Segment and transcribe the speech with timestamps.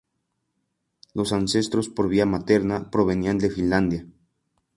[1.13, 4.07] Los ancestros por vía materna provenían de Finlandia.